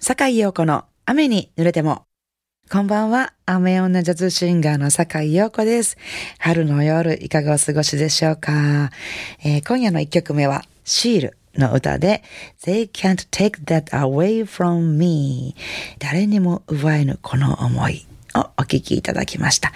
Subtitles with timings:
[0.00, 2.04] 坂井陽子の雨に濡れても。
[2.70, 3.32] こんばんは。
[3.46, 5.96] 雨女ジャズシンガーの坂井陽子です。
[6.38, 8.92] 春の夜、いかがお過ごしでしょうか、
[9.44, 12.22] えー、今夜の一曲目は、シールの歌で、
[12.64, 15.56] They can't take that away from me.
[15.98, 18.06] 誰にも奪えぬこの思い
[18.36, 19.72] をお聴きいただきました。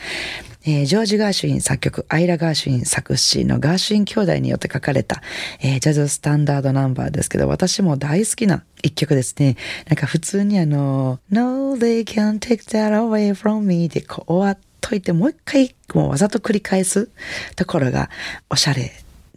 [0.64, 5.22] えー、ジョージ・ガーシュイン作曲、アイラ・ガーシュイン作詞のガーシュイン兄弟によって書かれた、
[5.60, 9.56] えー、ジャズスタンダードナンバーですけど、私も大好きな一曲ですね。
[9.88, 17.08] なんか普通にあの、No, they can't take that away from me でこう終わっといて、もう一回もうわざと繰り返す
[17.56, 18.10] ところが
[18.50, 18.92] おしゃれ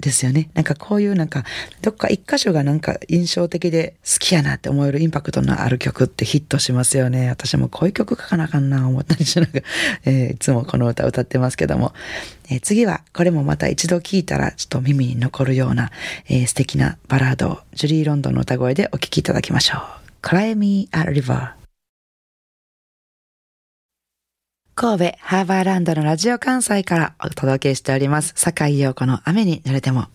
[0.05, 0.49] ですよね。
[0.53, 1.43] なんかこういうなんか、
[1.81, 7.29] どっか一箇所がなんか印象的で好きやなって思えるインパクトのある曲ってヒットしますよね。
[7.29, 9.61] 私もこういう曲書かなあかんな思ったりしながら、
[10.05, 11.93] えー、いつもこの歌歌ってますけども、
[12.49, 15.91] えー、次はこれもまた一度聴いたらちょっと耳に残るような、
[16.29, 19.81] えー、素敵なバラードをジュリー・ロンドンの歌声でお聴きいただきましょう。
[20.21, 21.64] Cry Me a River
[24.77, 28.33] 神戸ハーバーランドのラジオ関西からお届けしております。
[28.35, 30.01] 坂井陽子の雨に濡れても。
[30.01, 30.09] あ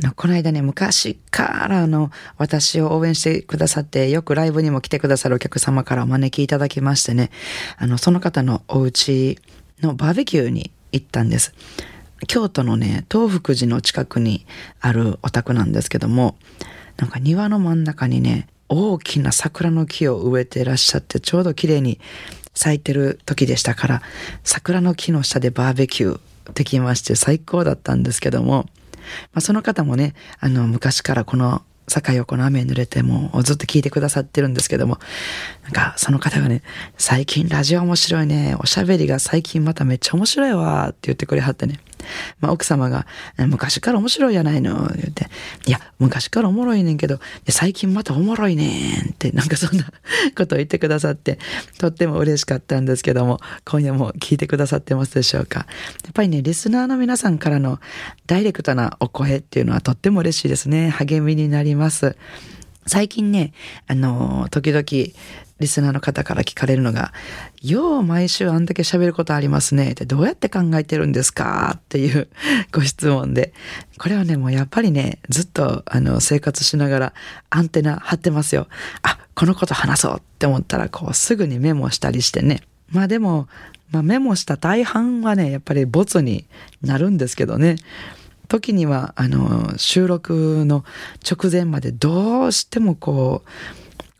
[0.00, 7.30] の、この間ね、昔からの私を応援してくださって、よくライブにも来てくださるお客様からお招きいただきましてね、
[7.76, 9.38] あの、その方のお家
[9.80, 11.54] のバーベキューに行ったんです。
[12.26, 14.44] 京都のね、東福寺の近くに
[14.80, 16.36] あるお宅なんですけども、
[16.96, 22.00] なんか庭の真ん中にね、大きな桜の木を植えてらっしゃって、ちょうど綺麗に
[22.58, 24.02] 咲いてる時でしたから、
[24.42, 26.20] 桜の木の下でバーベキュー
[26.54, 28.66] できまして最高だったんですけども、
[29.32, 34.98] まあ、その方もね、あの、昔からこの坂横の雨に濡れてもずっと聞いてくださってるんですけども、
[35.64, 36.62] なんかその方がね、
[36.96, 41.80] 最近ラジオ面白いね、おしゃべりが最近まためっちゃ面白いわって言ってくれはってね。
[42.40, 45.28] まあ、奥様が、昔から面白いじゃないの、言って、
[45.66, 49.84] いや、昔からおもろいねんけど、最近またおもろいねんって、なんかそんな
[50.36, 51.38] ことを言ってくださって、
[51.78, 55.66] とっても嬉しかったんですけども、今夜も聞いてくださってますでしょうか。
[56.04, 57.80] やっぱりね、リスナーの皆さんからの
[58.26, 60.90] ダイレクトなお声っていうのはとっても嬉しいですね。
[60.90, 61.77] 励みになります。
[61.78, 62.16] ます
[62.88, 63.52] 最近ね、
[63.86, 64.82] あの、時々、
[65.60, 67.12] リスナーの方から聞かれるのが、
[67.60, 69.92] よう毎週あんだけ喋ることありますね。
[69.92, 72.28] ってどうやって考えてるんですかっていう
[72.72, 73.52] ご質問で。
[73.98, 77.12] これはね、もうやっぱりね、ずっとあの生活しながら
[77.50, 78.68] アンテナ張ってますよ。
[79.02, 82.62] あ、このこと話そうって思ったら、こうすぐにメモしたりしてね。
[82.90, 83.48] まあでも、
[83.90, 86.46] まあメモした大半はね、やっぱりボツに
[86.82, 87.76] なるんですけどね。
[88.48, 90.84] 時には、あの、収録の
[91.30, 93.50] 直前までどうしてもこう、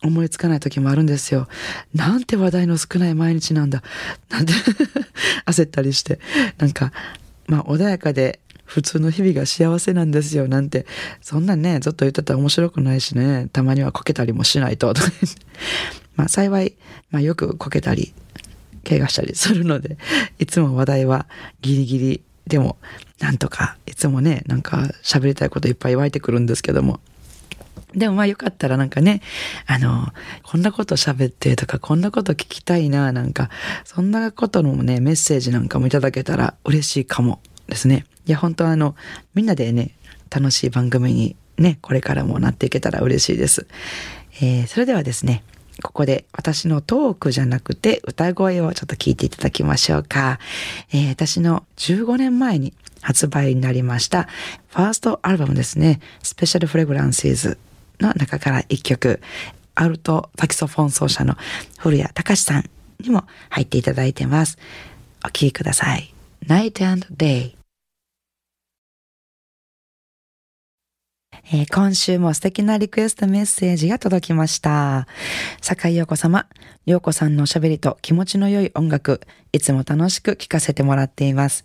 [0.06, 1.48] 思いつかない時もあるんですよ。
[1.94, 3.82] なんて話題の少ない毎日なんだ。
[4.28, 4.52] なんて
[5.46, 6.20] 焦ったりして。
[6.58, 6.92] なんか、
[7.48, 10.46] まあ穏やかで普通の日々が幸せなんですよ。
[10.46, 10.86] なんて、
[11.20, 14.94] そんなね、ずっと言ってたら面白くないしね、たまにはこけたりもしないと。
[16.14, 16.76] まあ幸い、
[17.10, 18.12] まあよくこけたり、
[18.88, 19.98] 怪我したりするので、
[20.38, 21.26] いつも話題は
[21.60, 22.76] ギリギリでも、
[23.20, 27.00] なんとか、いつもね、なんか喋りたいこといっぱい湧いてくるんですけども、
[27.94, 29.22] でもまあよかったらなんかね、
[29.66, 30.08] あの、
[30.42, 33.50] こんなこと喋ってとか、こんなこと聞きたいな、なんか、
[33.84, 38.04] そんなことのね、メッセージなんかもいただけたら嬉しいかもですね。
[38.26, 38.94] いや、本当あの、
[39.34, 39.92] みんなでね、
[40.30, 43.66] 楽しい番組にね、これからもなっていけたら嬉しいです。
[44.40, 45.42] えー、それではですね、
[45.82, 50.38] ここで私のトークじゃなくて歌声をちょっと聞いていただきましょうか。
[50.92, 54.24] えー、私の15年前に発売になりました
[54.70, 57.58] ファーストアルバムですね、スペシャルフレグランシーズ
[58.00, 59.20] の中から一曲、
[59.74, 61.36] アルトサキソフォン奏者の
[61.78, 62.64] 古谷隆さん
[63.00, 64.58] にも入っていただいてます。
[65.24, 66.12] お聴きください。
[66.46, 67.57] Night and Day
[71.50, 75.06] えー、今週も素敵なリクエストメッセージが届きました。
[75.62, 76.46] 坂井陽子様、
[76.84, 79.22] 陽子さんのおしゃべりと気持ちの良い音楽、
[79.52, 81.64] いつも楽しく聴かせてもらっています。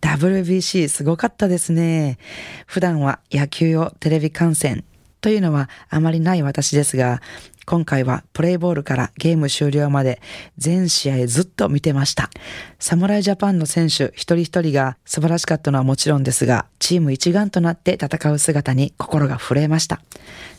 [0.00, 2.18] WBC すごかったですね。
[2.66, 4.84] 普段は野球をテレビ観戦
[5.26, 7.20] というのはあまりない私ですが、
[7.64, 10.22] 今回はプレイボールからゲーム終了まで
[10.56, 12.30] 全試合ずっと見てました。
[12.78, 20.00] 侍ジャパンの選手一人一人が素晴らしかったのはもちろんですが、チーム一丸となって戦う姿に心が震えました。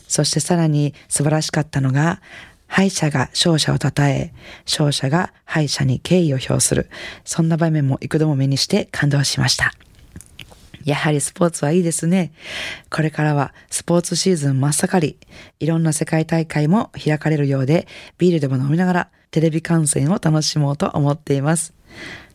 [0.06, 2.20] そしてさらに素晴らしかったのが、
[2.66, 4.34] 敗者が勝者を称え、
[4.66, 6.90] 勝者が敗者に敬意を表する。
[7.24, 9.72] そんな場面も幾度も目にして感動しました。
[10.88, 12.32] やはりスポーツはいいですね。
[12.90, 15.18] これからはスポーツシーズン真っ盛り。
[15.60, 17.86] いろんな世界大会も開かれるようで、
[18.16, 21.74] ビールでも飲みながらテレビ観戦を楽しもうと思っています。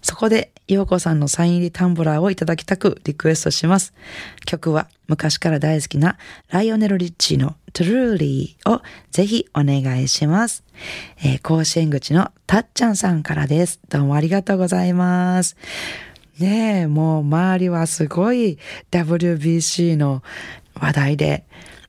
[0.02, 3.94] そこで、洋子さんのサイン入りタンブラーをいただきたくリクエストします。
[4.46, 6.18] 曲は昔から大好きな
[6.50, 10.64] ライオネル・リッチーの Truly をぜひお願いします。
[11.18, 13.80] えー、甲子園口のたっちゃんさんからです。
[13.90, 15.58] どうもありがとうございます。
[16.40, 18.58] ねえ、もう周りはすごい
[18.92, 20.24] WBC の
[20.76, 21.46] 話題で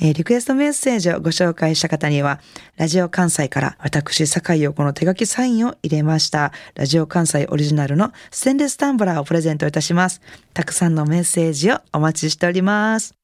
[0.00, 2.40] えー、リクエストメッセージをご紹介した方には、
[2.76, 6.52] ラジオ関西から私坂井陽子の手書きサインを入れました。
[6.74, 10.22] ラジオ関西オリジナルのステンレスタンブラーをプレゼントいたします。
[10.54, 13.21] たくさんのメッセージをお待ちしております。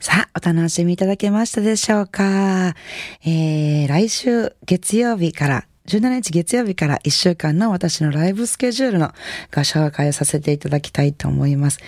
[0.00, 2.76] さあ、お楽しみいただけましたでしょうか、
[3.24, 9.12] えー、来週月曜日から17日月曜日から1週間の私のライブスケジュールの
[9.52, 11.80] ご紹介をさせていただきたいと思います。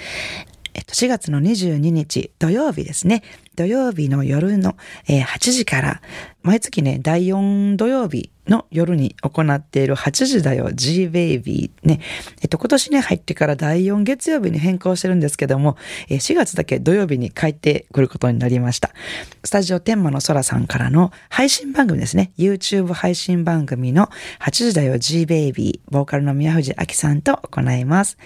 [0.75, 3.23] えっと、4月の22日土曜日ですね。
[3.57, 4.77] 土曜日の夜の、
[5.09, 6.03] えー、8時から、
[6.43, 12.01] 毎月ね、第4土曜日の夜に行っている8時だよ G-Baby ね。
[12.43, 15.77] えっと、今年ね、入ってから第4月曜日に変更してるんですけども、
[16.09, 18.91] え4月だけ土曜日に帰ってくることになりました。
[19.45, 22.33] スタジオ天満の空さんからの配信番組ですね。
[22.39, 24.09] YouTube 配信番組の
[24.41, 28.17] 8時だよ G-Baby、ボーカルの宮藤明さんと行います。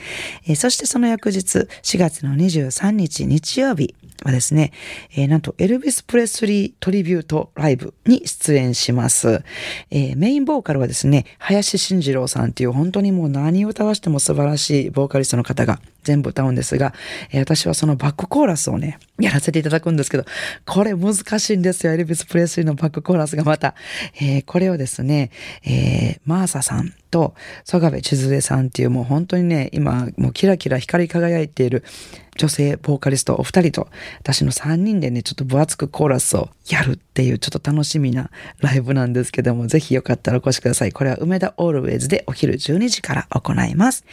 [0.46, 4.72] えそしてその翌日、4月の23日日曜日、はですね、
[5.12, 9.42] えー、なんとエルビス・プレスリートリビュートライブに出演します。
[9.90, 16.94] えー、メインボーカルはですね、林慎二郎さんっていう本当にもう何を歌わしても素晴らしいボーカリストの方が全部歌うんですが、
[17.30, 20.24] えー、私はそのバックコーラスをね、やらせていただくんですけど、
[20.66, 21.92] これ難しいんですよ。
[21.92, 23.74] エルビス・プレスリーのバックコーラスがまた。
[24.20, 25.30] えー、これをですね、
[25.64, 27.34] えー、マーサさんと
[27.64, 31.84] 曽我部千鶴さんっていうもう本当にね、今もうキラキラ光り輝いている
[32.36, 38.30] 女性ボーカリストお二人と私の三人でね、ちょっと分厚くコーラスをやるっていうちょっと楽しみな
[38.60, 40.92] ライブなんですけども、ぜひよかったらお越しください。
[40.92, 44.04] これは梅田オールウェイズでお昼12時から行います。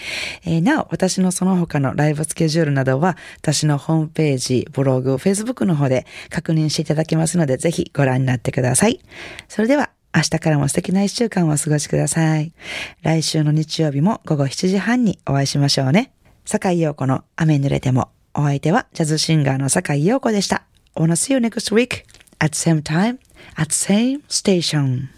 [0.44, 9.00] えー、なお、私のその他のライブスケジュールなどは私のホームページ、ブログ、Facebook の方で確認していただけますので、ぜひご覧になってください。
[9.48, 12.52] それでは明日からも素敵な一週間をお過ごしください。
[13.02, 16.12] 来週の日曜日も午後7時半にお会いしましょうね。
[16.44, 18.10] 坂井陽子の雨濡れても。
[18.34, 20.64] お相手はジャズシンガーの坂井陽子でした。
[20.96, 22.04] I wanna see you next week
[22.42, 23.20] at same time
[23.56, 25.10] at same station.